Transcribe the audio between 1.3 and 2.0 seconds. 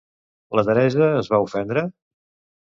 va ofendre?